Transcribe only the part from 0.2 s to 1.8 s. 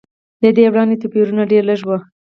له دې وړاندې توپیرونه ډېر